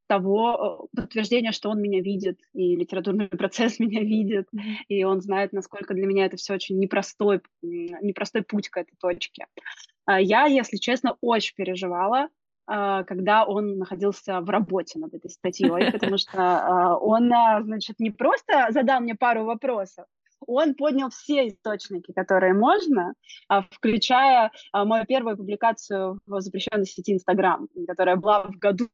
[0.08, 4.48] того э, подтверждения, что он меня видит, и литературный процесс меня видит,
[4.88, 9.46] и он знает, насколько для меня это все очень непростой, непростой путь к этой точке.
[10.06, 12.28] А я, если честно, очень переживала,
[12.66, 17.28] а, когда он находился в работе над этой статьей, потому что а, он,
[17.64, 20.06] значит, не просто задал мне пару вопросов,
[20.46, 23.14] он поднял все источники, которые можно,
[23.72, 28.88] включая мою первую публикацию в запрещенной сети Инстаграм, которая была в году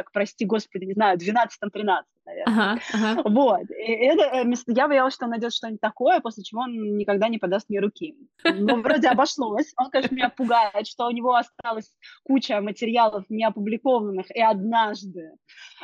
[0.00, 2.44] так, прости господи, не знаю, 12-13, наверное.
[2.46, 3.22] Ага, ага.
[3.28, 3.70] Вот.
[3.70, 7.38] И это, э, я боялась, что он найдет что-нибудь такое, после чего он никогда не
[7.38, 8.16] подаст мне руки.
[8.44, 9.72] Но вроде обошлось.
[9.76, 11.92] Он, конечно, меня пугает, что у него осталась
[12.24, 15.32] куча материалов не опубликованных, и однажды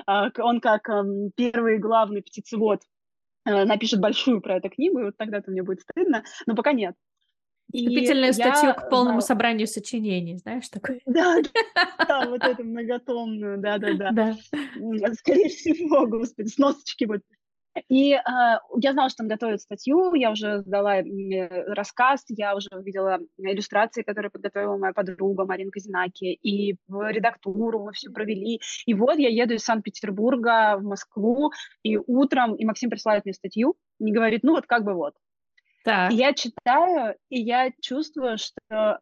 [0.06, 2.80] а, он, как эм, первый главный птицевод,
[3.44, 6.94] э, напишет большую про эту книгу, и вот тогда-то мне будет стыдно, но пока нет.
[7.76, 9.26] Вступительную статью к полному да.
[9.26, 11.00] собранию сочинений, знаешь, такое?
[11.06, 11.36] Да,
[12.08, 14.10] да, вот эту многотомную, да-да-да.
[14.12, 14.36] Да.
[15.14, 17.20] Скорее всего, господи, сносочки вот.
[17.88, 21.02] И э, я знала, что он готовит статью, я уже сдала
[21.68, 27.92] рассказ, я уже увидела иллюстрации, которые подготовила моя подруга Маринка Зинаки, и в редактуру мы
[27.92, 28.60] все провели.
[28.86, 33.76] И вот я еду из Санкт-Петербурга в Москву, и утром, и Максим присылает мне статью,
[33.98, 35.14] и говорит, ну вот как бы вот,
[35.86, 36.12] так.
[36.12, 38.98] Я читаю, и я чувствую, что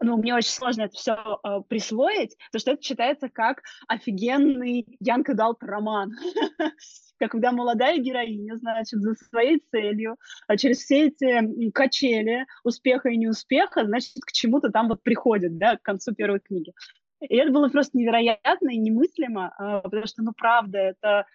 [0.00, 4.86] ну, мне очень сложно это все э, а, присвоить, потому что это читается как офигенный
[4.98, 6.12] Янка Далт роман.
[7.18, 10.16] когда молодая героиня, значит, за своей целью,
[10.48, 15.76] а через все эти качели успеха и неуспеха, значит, к чему-то там вот приходит, да,
[15.76, 16.72] к концу первой книги.
[17.20, 21.26] И это было просто невероятно и немыслимо, э, потому что, ну, правда, это...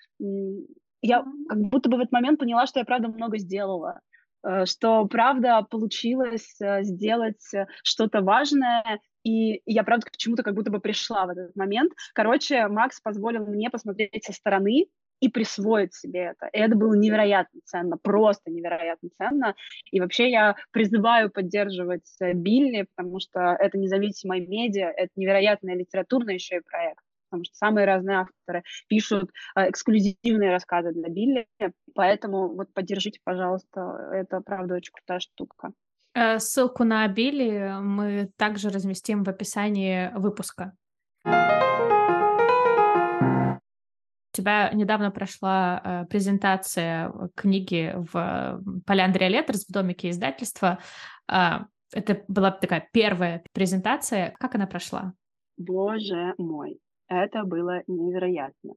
[1.03, 4.01] Я как будто бы в этот момент поняла, что я, правда, много сделала.
[4.47, 10.55] Э, что правда получилось э, сделать э, что-то важное, и я, правда, к чему-то как
[10.55, 11.91] будто бы пришла в этот момент.
[12.13, 14.85] Короче, Макс позволил мне посмотреть со стороны
[15.19, 16.47] и присвоить себе это.
[16.53, 19.55] И это было невероятно ценно, просто невероятно ценно.
[19.91, 26.57] И вообще я призываю поддерживать Билли, потому что это независимая медиа, это невероятная литературная еще
[26.57, 31.47] и проект потому что самые разные авторы пишут э, эксклюзивные рассказы для Билли,
[31.93, 35.71] поэтому вот поддержите, пожалуйста, это правда очень крутая штука.
[36.13, 40.73] Э, ссылку на Билли мы также разместим в описании выпуска.
[41.25, 41.29] У
[44.33, 50.79] тебя недавно прошла э, презентация книги в Поляндрия Летерс в домике издательства.
[51.27, 54.35] Это была такая первая презентация.
[54.39, 55.13] Как она прошла?
[55.57, 58.73] Боже мой, это было невероятно.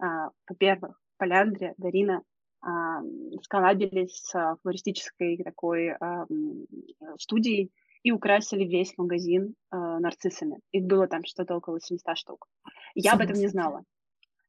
[0.00, 2.22] А, во-первых, Поляндрия, Дарина
[2.60, 3.00] а,
[3.42, 6.26] сколабились с флористической такой а,
[7.18, 7.70] студией
[8.02, 10.58] и украсили весь магазин нарциссами.
[10.72, 12.48] Их было там что-то около 700 штук.
[12.96, 13.84] Я об этом не знала.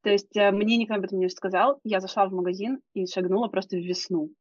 [0.01, 1.79] То есть мне никто об этом не сказал.
[1.83, 4.31] Я зашла в магазин и шагнула просто в весну.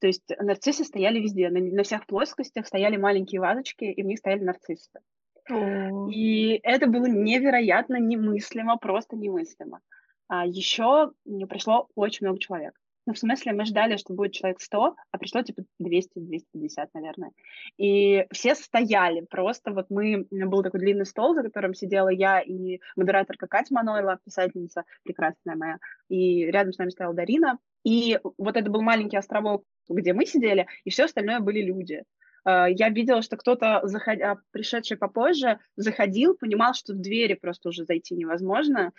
[0.00, 4.18] То есть нарциссы стояли везде, на, на всех плоскостях стояли маленькие вазочки, и в них
[4.18, 5.00] стояли нарциссы.
[5.48, 9.80] И это было невероятно немыслимо, просто немыслимо.
[10.28, 12.74] А еще мне пришло очень много человек.
[13.06, 17.30] Ну, в смысле, мы ждали, что будет человек 100, а пришло типа 200-250, наверное.
[17.78, 19.70] И все стояли просто.
[19.70, 20.26] Вот мы...
[20.32, 25.78] Был такой длинный стол, за которым сидела я и модераторка Катя Манойла, писательница прекрасная моя.
[26.08, 27.58] И рядом с нами стояла Дарина.
[27.84, 32.02] И вот это был маленький островок, где мы сидели, и все остальное были люди.
[32.46, 34.20] Э, я видела, что кто-то, заход...
[34.22, 38.92] А, пришедший попозже, заходил, понимал, что в двери просто уже зайти невозможно,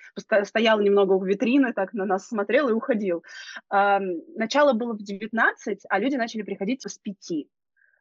[0.43, 3.23] стоял немного у витрины, так на нас смотрел и уходил.
[3.69, 7.47] Начало было в 19, а люди начали приходить с 5.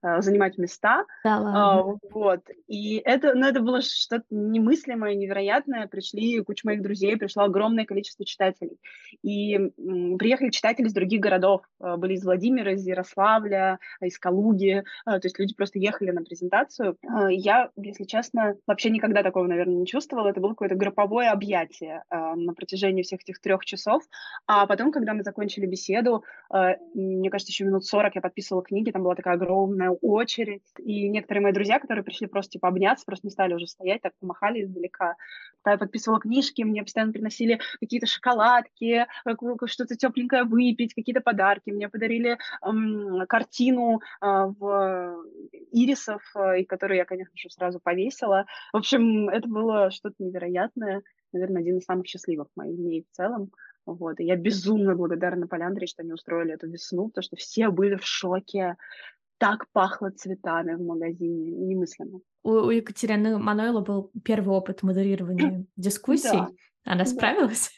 [0.03, 1.05] Э, занимать места.
[1.25, 1.81] Да ладно.
[1.81, 2.41] А, вот.
[2.67, 5.87] И это, ну, это было что-то немыслимое, невероятное.
[5.87, 8.79] Пришли куча моих друзей, пришло огромное количество читателей.
[9.23, 9.59] И
[10.19, 11.63] приехали читатели из других городов.
[11.81, 14.85] Э, были из Владимира, из Ярославля, из Калуги.
[15.05, 16.97] То есть люди просто ехали на презентацию.
[17.31, 20.29] Я, если честно, вообще никогда такого, наверное, не чувствовала.
[20.29, 24.03] Это было какое-то групповое объятие на протяжении всех этих трех часов.
[24.47, 26.25] А потом, когда мы закончили беседу,
[26.95, 31.43] мне кажется, еще минут 40 я подписывала книги, там была такая огромная очередь, и некоторые
[31.43, 35.17] мои друзья, которые пришли просто типа обняться, просто не стали уже стоять, так помахали издалека.
[35.63, 39.07] Когда я подписывала книжки, мне постоянно приносили какие-то шоколадки,
[39.67, 41.71] что-то тепленькое выпить, какие-то подарки.
[41.71, 45.25] Мне подарили эм, картину э, в
[45.73, 48.47] ирисов, э, которую я, конечно же, сразу повесила.
[48.73, 51.03] В общем, это было что-то невероятное.
[51.33, 53.51] Наверное, один из самых счастливых моих дней в целом.
[53.87, 54.19] Вот.
[54.21, 58.05] И я безумно благодарна Поляндре, что они устроили эту весну, потому что все были в
[58.05, 58.77] шоке.
[59.39, 62.21] Так пахло цветами в магазине, немыслимо.
[62.43, 66.31] У, у Екатерины Мануэла был первый опыт модерирования дискуссий.
[66.33, 66.49] Да.
[66.85, 67.71] Она справилась?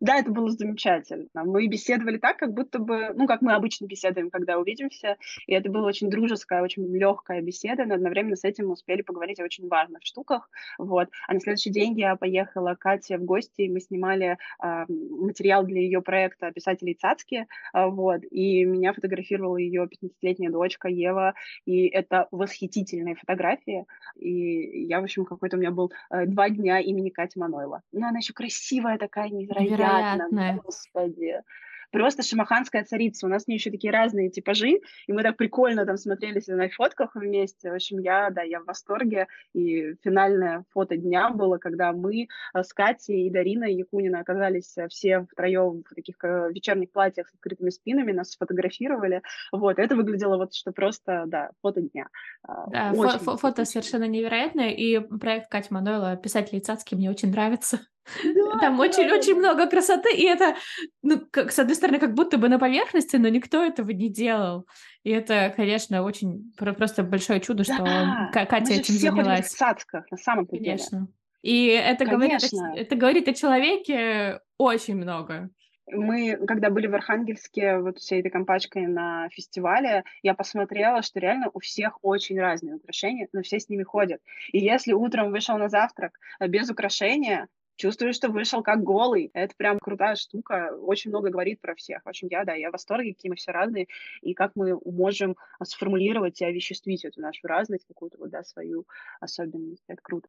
[0.00, 1.28] Да, это было замечательно.
[1.34, 5.16] Мы беседовали так, как будто бы, ну, как мы обычно беседуем, когда увидимся.
[5.46, 9.40] И это была очень дружеская, очень легкая беседа, но одновременно с этим мы успели поговорить
[9.40, 10.48] о очень важных штуках.
[10.78, 11.08] Вот.
[11.26, 15.64] А на следующий день я поехала к Кате в гости, и мы снимали э, материал
[15.64, 17.46] для ее проекта «Писатели Цацки».
[17.74, 18.22] Э, вот.
[18.30, 21.34] И меня фотографировала ее 15-летняя дочка Ева,
[21.66, 23.84] и это восхитительные фотографии.
[24.16, 27.82] И я, в общем, какой-то у меня был э, два дня имени Кати Манойла.
[27.92, 30.60] Но она еще красивая такая, невероятная невероятная.
[30.64, 31.42] Господи
[31.90, 33.26] просто шамаханская царица.
[33.26, 36.68] У нас с ней еще такие разные типажи, и мы так прикольно там смотрелись на
[36.68, 37.70] фотках вместе.
[37.70, 39.26] В общем, я, да, я в восторге.
[39.54, 44.88] И финальное фото дня было, когда мы э, с Катей и Дариной Якунина оказались э,
[44.88, 49.22] все втроем в таких э, вечерних платьях с открытыми спинами, нас сфотографировали.
[49.52, 52.08] Вот, это выглядело вот, что просто, да, фото дня.
[52.42, 57.30] А, да, фо фо фото совершенно невероятное, и проект Кати Манойла «Писатель Цацкий» мне очень
[57.30, 57.80] нравится.
[58.24, 59.38] Да, Там очень-очень да.
[59.38, 60.56] много красоты, и это,
[61.02, 64.66] ну, как, с одной стороны, как будто бы на поверхности, но никто этого не делал.
[65.04, 69.46] И это, конечно, очень просто большое чудо, да, что Катя этим все занялась.
[69.46, 70.64] в цацках, на самом деле.
[70.64, 71.08] Конечно.
[71.42, 72.40] И это говорит,
[72.76, 75.50] это говорит о человеке очень много.
[75.90, 81.50] Мы, когда были в Архангельске вот всей этой компачкой на фестивале, я посмотрела, что реально
[81.54, 84.20] у всех очень разные украшения, но все с ними ходят.
[84.52, 89.30] И если утром вышел на завтрак без украшения, чувствую, что вышел как голый.
[89.32, 92.02] Это прям крутая штука, очень много говорит про всех.
[92.04, 93.86] В общем, я, да, я в восторге, какие мы все разные,
[94.20, 98.86] и как мы можем сформулировать и овеществить эту нашу разность, какую-то вот, да, свою
[99.20, 99.84] особенность.
[99.86, 100.28] Это круто.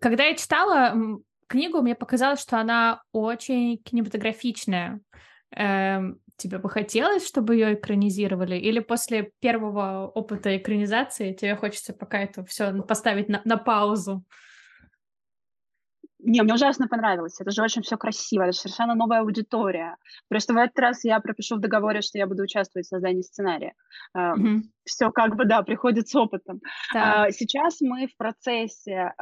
[0.00, 0.94] Когда я читала
[1.46, 5.00] книгу, мне показалось, что она очень кинематографичная.
[5.50, 8.56] Эм, тебе бы хотелось, чтобы ее экранизировали?
[8.56, 14.24] Или после первого опыта экранизации тебе хочется пока это все поставить на, на паузу?
[16.26, 17.40] Не, мне ужасно понравилось.
[17.40, 18.42] Это же очень все красиво.
[18.42, 19.96] Это совершенно новая аудитория.
[20.28, 23.74] Просто в этот раз я пропишу в договоре, что я буду участвовать в создании сценария.
[24.16, 24.58] Mm-hmm.
[24.84, 26.60] Все как бы, да, приходит с опытом.
[26.92, 27.30] Да.
[27.30, 29.12] Сейчас мы в процессе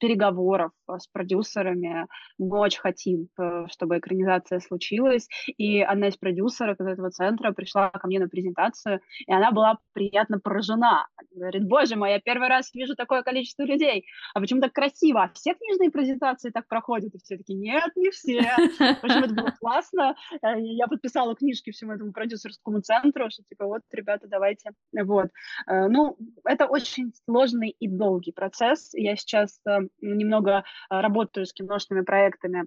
[0.00, 2.06] переговоров с продюсерами.
[2.38, 5.28] Мы очень хотим, э, чтобы экранизация случилась.
[5.56, 9.78] И одна из продюсеров из этого центра пришла ко мне на презентацию, и она была
[9.92, 11.06] приятно поражена.
[11.32, 14.04] Говорит, боже мой, я первый раз вижу такое количество людей.
[14.34, 15.22] А почему так красиво?
[15.22, 18.40] А все книжные презентации презентации так проходят, и все таки нет, не все.
[18.40, 20.16] В общем, это было классно.
[20.42, 24.70] Э, я подписала книжки всему этому продюсерскому центру, что типа вот, ребята, давайте.
[24.92, 25.26] Вот.
[25.66, 28.90] Э, ну, это очень сложный и долгий процесс.
[28.94, 32.64] Я сейчас э, немного работаю с киношными проектами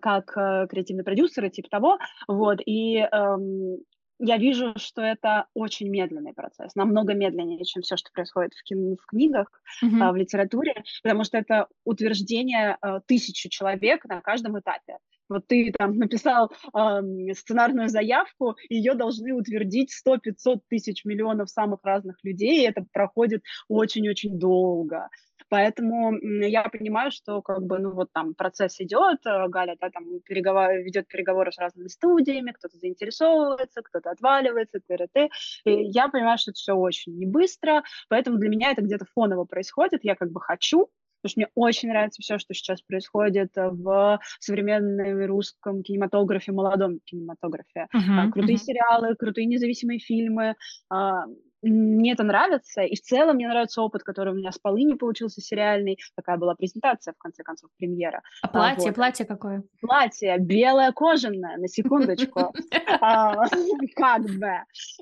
[0.00, 3.80] как креативный продюсер и типа того, вот, и эм,
[4.24, 8.96] я вижу, что это очень медленный процесс, намного медленнее, чем все, что происходит в, кин-
[8.96, 9.48] в книгах,
[9.82, 10.00] mm-hmm.
[10.00, 14.98] а, в литературе, потому что это утверждение а, тысячи человек на каждом этапе.
[15.28, 17.00] Вот ты там написал э,
[17.34, 24.38] сценарную заявку, ее должны утвердить 100-500 тысяч миллионов самых разных людей, и это проходит очень-очень
[24.38, 25.08] долго.
[25.52, 30.04] Поэтому я понимаю, что как бы, ну вот там процесс идет, э, Галя да, там
[30.24, 35.28] переговор, ведет переговоры с разными студиями, кто-то заинтересовывается, кто-то отваливается, т.р.т.
[35.66, 40.00] Я понимаю, что это все очень не быстро, поэтому для меня это где-то фоново происходит,
[40.04, 40.88] я как бы хочу,
[41.22, 47.86] потому что мне очень нравится все, что сейчас происходит в современном русском кинематографе, молодом кинематографе.
[47.94, 48.60] Uh-huh, крутые uh-huh.
[48.60, 50.56] сериалы, крутые независимые фильмы,
[50.90, 51.24] а,
[51.62, 55.40] мне это нравится, и в целом мне нравится опыт, который у меня с Полыни получился
[55.40, 55.96] сериальный.
[56.16, 58.22] Такая была презентация, в конце концов, премьера.
[58.42, 58.96] А платье, вот.
[58.96, 59.62] платье какое?
[59.80, 62.52] Платье, белое кожаное, на секундочку.
[63.00, 63.34] А,
[63.96, 64.52] как бы.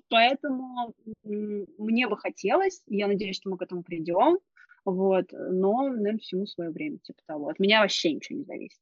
[0.09, 4.39] Поэтому мне бы хотелось, я надеюсь, что мы к этому придем,
[4.85, 7.49] вот, но, наверное, всему свое время, типа того.
[7.49, 8.79] От меня вообще ничего не зависит.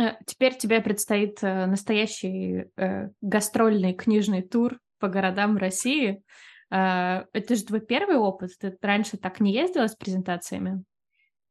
[0.00, 6.22] Э, теперь тебе предстоит э, настоящий э, гастрольный книжный тур по городам России.
[6.70, 8.52] Э, это же твой первый опыт?
[8.58, 10.84] Ты раньше так не ездила с презентациями?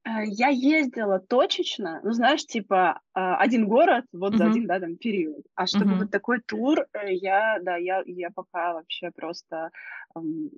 [0.07, 4.38] Э, я ездила точечно, ну, знаешь, типа а, один город вот uh-huh.
[4.38, 5.45] за один, да, там, период.
[5.55, 5.99] А чтобы uh-huh.
[5.99, 9.72] вот такой тур, я, да, я, я пока вообще просто...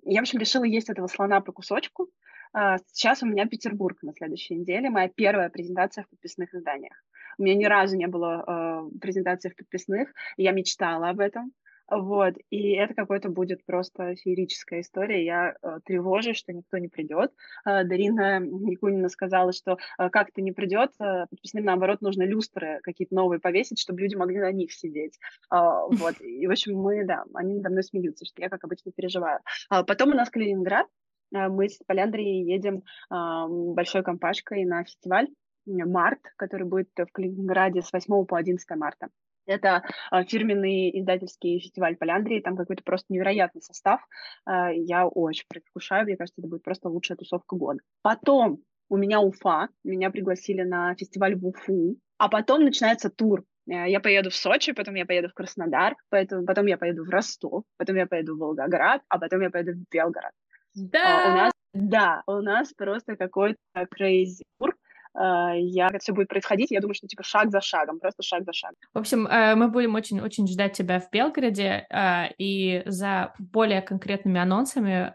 [0.06, 2.10] Я, в общем, решила есть этого слона по кусочку.
[2.52, 6.96] А, сейчас у меня Петербург на следующей неделе, моя первая презентация в подписных изданиях.
[7.38, 8.44] У меня ни разу не было
[8.92, 11.54] э, презентации в подписных, я мечтала об этом.
[11.92, 15.26] Вот, и это какой-то будет просто феерическая история.
[15.26, 17.32] Я э, тревожусь, что никто не придет.
[17.66, 23.16] Э, Дарина Якунина сказала, что э, как-то не придет, э, подписным, наоборот, нужно люстры какие-то
[23.16, 25.18] новые повесить, чтобы люди могли на них сидеть.
[25.52, 25.58] Э,
[25.90, 29.40] вот, и, в общем, мы, да, они надо мной смеются, что я, как обычно, переживаю.
[29.70, 30.86] А потом у нас Калининград.
[31.34, 35.28] Э, мы с Поляндрой едем э, большой компашкой на фестиваль
[35.66, 39.10] «Март», который будет в Калининграде с 8 по 11 марта.
[39.50, 44.00] Это э, фирменный издательский фестиваль Поляндрии, там какой-то просто невероятный состав.
[44.48, 47.80] Э, я очень предвкушаю, мне кажется, это будет просто лучшая тусовка года.
[48.04, 48.60] Потом
[48.90, 53.44] у меня Уфа, меня пригласили на фестиваль в Уфу, а потом начинается тур.
[53.68, 57.10] Э, я поеду в Сочи, потом я поеду в Краснодар, потом, потом я поеду в
[57.10, 60.32] Ростов, потом я поеду в Волгоград, а потом я поеду в Белгород.
[60.80, 61.26] Да!
[61.26, 64.76] А, у нас, да, у нас просто какой-то crazy тур.
[65.20, 68.44] Э, я, как все будет происходить, я думаю, что типа шаг за шагом, просто шаг
[68.46, 68.76] за шагом.
[68.94, 74.40] В общем, э, мы будем очень-очень ждать тебя в Белгороде, э, и за более конкретными
[74.40, 75.12] анонсами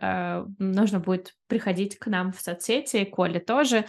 [0.59, 3.85] нужно будет приходить к нам в соцсети, Коле тоже.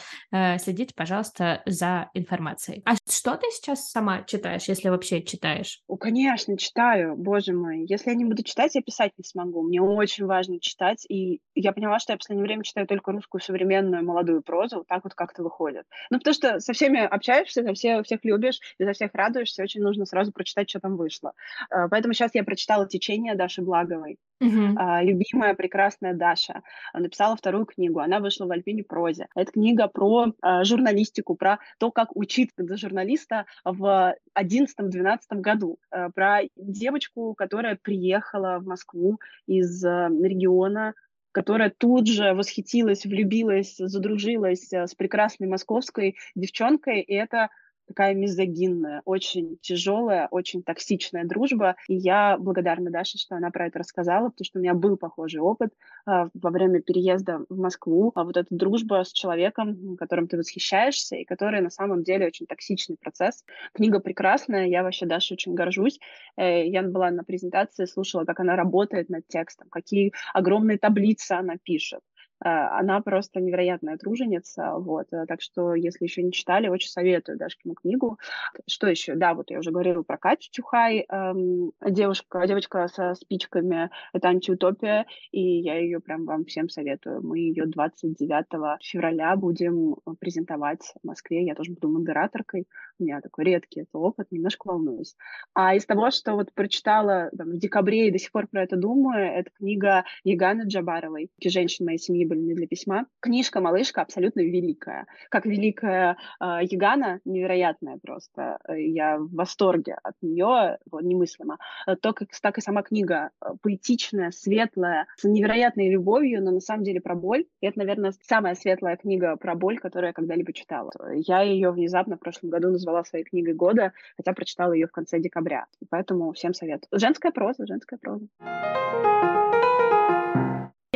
[0.59, 2.83] Следите, пожалуйста, за информацией.
[2.85, 5.81] А что ты сейчас сама читаешь, если вообще читаешь?
[5.87, 7.87] О, конечно, читаю, боже мой.
[7.89, 9.63] Если я не буду читать, я писать не смогу.
[9.63, 13.41] Мне очень важно читать, и я поняла, что я в последнее время читаю только русскую
[13.41, 15.85] современную молодую прозу, так вот как-то выходит.
[16.11, 19.81] Ну, потому что со всеми общаешься, за все, всех любишь, и за всех радуешься, очень
[19.81, 21.33] нужно сразу прочитать, что там вышло.
[21.71, 24.19] А, поэтому сейчас я прочитала «Течение» Даши Благовой.
[24.41, 25.03] Uh-huh.
[25.03, 26.61] Любимая, прекрасная Даша
[26.93, 27.99] написала вторую книгу.
[27.99, 29.27] Она вышла в Альпине прозе.
[29.33, 35.79] Это книга про а, журналистику, про то, как учиться для журналиста в 11-12 году.
[36.13, 40.93] Про девочку, которая приехала в Москву из региона,
[41.35, 47.49] которая тут же восхитилась, влюбилась, задружилась э, с прекрасной московской девчонкой, и это
[47.87, 51.75] такая мизогинная, очень тяжелая, очень токсичная дружба.
[51.87, 55.41] И я благодарна Даше, что она про это рассказала, потому что у меня был похожий
[55.41, 55.73] опыт
[56.07, 58.11] э, во время переезда в Москву.
[58.15, 62.45] А вот эта дружба с человеком, которым ты восхищаешься, и который на самом деле очень
[62.45, 63.43] токсичный процесс.
[63.73, 65.99] Книга прекрасная, я вообще Дашей очень горжусь.
[66.37, 71.55] Э, я была на презентации, слушала, как она работает над текстом, какие огромные таблицы она
[71.57, 72.01] пишет.
[72.43, 77.37] Э, она просто невероятная труженица, вот, э, так что, если еще не читали, очень советую
[77.37, 78.19] Дашкину книгу.
[78.67, 79.15] Что еще?
[79.15, 85.05] Да, вот я уже говорила про Катю Чухай, эм, девушка, девочка со спичками, это антиутопия,
[85.31, 87.21] и я ее прям вам всем советую.
[87.25, 92.67] Мы ее 29 февраля будем презентовать в Москве, я тоже буду модераторкой,
[92.99, 95.15] у меня такой редкий это опыт, немножко волнуюсь.
[95.53, 98.75] А из того, что вот прочитала там, в декабре и до сих пор про это
[98.75, 103.05] думаю, это книга Яганы Джабаровой «Женщин моей семьи были не для письма.
[103.19, 105.05] Книжка «Малышка» абсолютно великая.
[105.29, 108.59] Как великая э, Ягана, невероятная просто.
[108.69, 111.57] Я в восторге от нее, вот, немыслимо.
[112.01, 116.83] То, как, так и сама книга э, поэтичная, светлая, с невероятной любовью, но на самом
[116.83, 117.45] деле про боль.
[117.61, 120.91] И это, наверное, самая светлая книга про боль, которую я когда-либо читала.
[121.13, 125.19] Я ее внезапно в прошлом году назвала своей книгой года, хотя прочитала ее в конце
[125.19, 125.65] декабря.
[125.89, 126.87] Поэтому всем советую.
[126.91, 128.27] Женская проза, женская проза.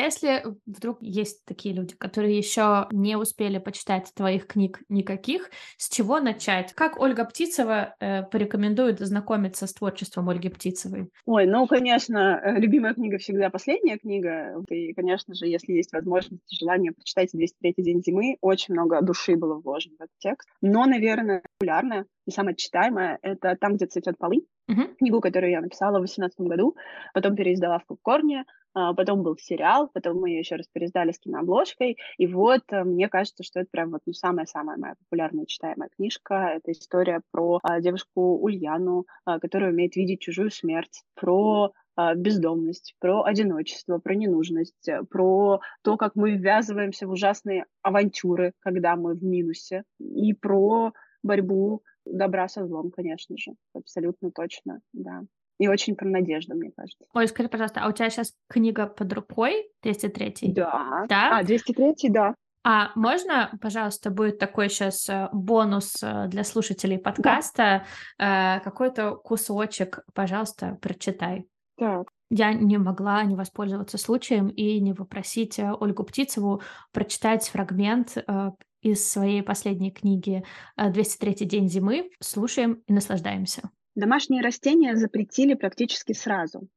[0.02, 6.22] Если вдруг есть такие люди, которые еще не успели почитать твоих книг никаких, с чего
[6.22, 6.72] начать?
[6.72, 11.10] Как Ольга Птицева э, порекомендует знакомиться с творчеством Ольги Птицевой?
[11.26, 14.64] Ой, ну, конечно, э, любимая книга всегда последняя книга.
[14.70, 18.38] И, конечно же, если есть возможность, желание, почитайте «203 день зимы».
[18.39, 20.47] Очень много души было вложено в этот текст.
[20.62, 24.45] Но, наверное, популярная и самая читаемая— это «Там, где цветет полынь».
[24.70, 24.95] Uh-huh.
[24.97, 26.76] Книгу, которую я написала в 2018 году,
[27.16, 28.43] потом переиздала в Попкорне, а,
[28.74, 33.10] потом был сериал, потом мы ее еще раз переиздали с кинообложкой, и вот э, мне
[33.10, 36.54] кажется, что это прям вот ну, самая-самая моя популярная читаемая книжка.
[36.56, 42.96] Это история про а, девушку Ульяну, а, которая умеет видеть чужую смерть, про а, бездомность,
[43.00, 49.16] про одиночество, про ненужность, э, про то, как мы ввязываемся в ужасные авантюры, когда мы
[49.16, 50.94] в минусе, и про
[51.24, 55.24] борьбу добра со злом, конечно же, абсолютно точно, да.
[55.60, 57.05] И очень про надежду, мне кажется.
[57.14, 60.53] Ой, скажи, пожалуйста, а у тебя сейчас книга под рукой, 203?
[60.53, 61.05] Да.
[61.07, 61.39] Да?
[61.39, 62.34] А, 203, да.
[62.64, 67.86] А можно, пожалуйста, будет такой сейчас э, бонус э, для слушателей подкаста,
[68.18, 68.60] да.
[68.64, 71.47] какой-то кусочек, пожалуйста, прочитай.
[71.78, 72.10] Так.
[72.30, 78.51] Я не могла не воспользоваться случаем и не попросить э, Ольгу Птицеву прочитать фрагмент э,
[78.82, 80.43] из своей последней книги
[80.78, 82.12] «203 день зимы».
[82.22, 83.70] Слушаем и наслаждаемся.
[84.00, 86.70] Домашние растения запретили практически сразу.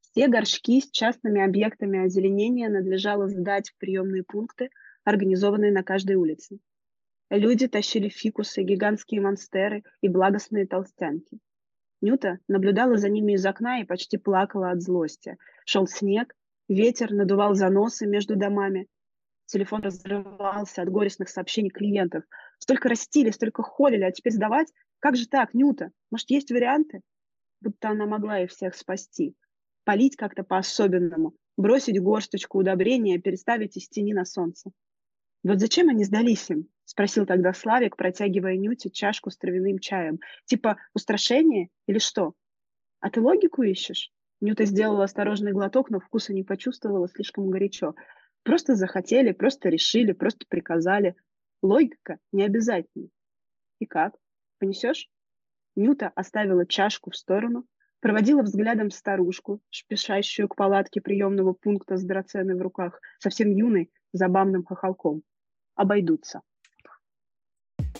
[0.00, 4.70] Все горшки с частными объектами озеленения надлежало сдать в приемные пункты,
[5.02, 6.60] организованные на каждой улице.
[7.30, 11.40] Люди тащили фикусы, гигантские монстеры и благостные толстянки.
[12.00, 15.36] Нюта наблюдала за ними из окна и почти плакала от злости.
[15.66, 16.32] Шел снег,
[16.68, 18.86] ветер надувал заносы между домами.
[19.46, 22.22] Телефон разрывался от горестных сообщений клиентов.
[22.60, 24.68] Столько растили, столько холили, а теперь сдавать?
[25.00, 25.90] Как же так, Нюта?
[26.10, 27.02] Может, есть варианты?
[27.60, 29.34] Будто она могла их всех спасти.
[29.84, 34.70] Полить как-то по-особенному, бросить горсточку удобрения, переставить из тени на солнце.
[35.44, 36.68] Вот зачем они сдались им?
[36.84, 40.18] Спросил тогда Славик, протягивая Нюте чашку с травяным чаем.
[40.46, 42.34] Типа устрашение или что?
[43.00, 44.10] А ты логику ищешь?
[44.40, 47.94] Нюта сделала осторожный глоток, но вкуса не почувствовала, слишком горячо.
[48.42, 51.14] Просто захотели, просто решили, просто приказали.
[51.62, 53.08] Логика не обязательно.
[53.80, 54.14] И как?
[54.58, 55.08] Понесешь?
[55.76, 57.64] Нюта оставила чашку в сторону,
[58.00, 64.64] проводила взглядом старушку, спешащую к палатке приемного пункта с драценой в руках, совсем юной, забавным
[64.64, 65.22] хохолком.
[65.74, 66.42] Обойдутся.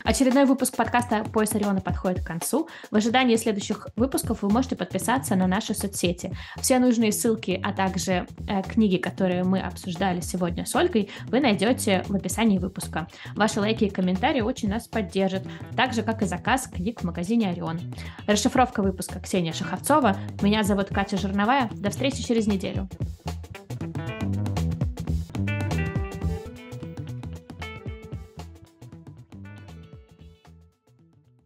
[0.08, 2.66] Очередной выпуск подкаста «Пояс Ориона» подходит к концу.
[2.90, 6.34] В ожидании следующих выпусков вы можете подписаться на наши соцсети.
[6.56, 12.04] Все нужные ссылки, а также э, книги, которые мы обсуждали сегодня с Ольгой, вы найдете
[12.08, 13.06] в описании выпуска.
[13.36, 15.42] Ваши лайки и комментарии очень нас поддержат,
[15.76, 17.78] так же, как и заказ книг в магазине «Орион».
[18.26, 20.16] Расшифровка выпуска Ксения Шаховцова.
[20.40, 21.68] Меня зовут Катя Жирновая.
[21.72, 22.88] До встречи через неделю.